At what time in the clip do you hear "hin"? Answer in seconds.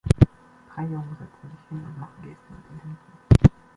1.69-1.85